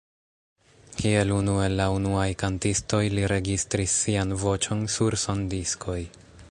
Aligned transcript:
Kiel 1.01 1.33
unu 1.35 1.57
el 1.65 1.75
la 1.81 1.85
unuaj 1.97 2.25
kantistoj 2.45 3.03
li 3.17 3.29
registris 3.35 3.97
sian 4.07 4.35
voĉon 4.47 4.85
sur 4.97 5.21
sondiskoj. 5.29 6.01